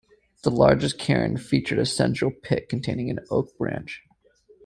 The 0.41 0.49
largest 0.49 0.97
cairn 0.97 1.37
featured 1.37 1.77
a 1.77 1.85
central 1.85 2.31
pit 2.31 2.67
containing 2.67 3.11
an 3.11 3.19
oak 3.29 3.55
branch. 3.59 4.01